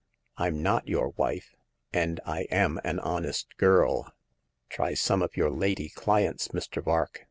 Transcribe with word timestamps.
Fm 0.39 0.55
not 0.55 0.87
your 0.87 1.09
wife, 1.09 1.53
and 1.93 2.19
I 2.25 2.45
am 2.49 2.79
an 2.83 2.97
honest 3.01 3.55
girl. 3.57 4.11
Try 4.67 4.95
some 4.95 5.21
of 5.21 5.37
your 5.37 5.51
lady 5.51 5.89
clients, 5.89 6.47
Mr. 6.47 6.83
Vark. 6.83 7.19